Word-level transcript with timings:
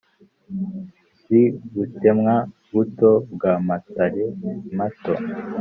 z’i 1.23 1.43
butemwa-buto 1.73 3.11
bwa 3.33 3.53
matare-mato 3.67 5.13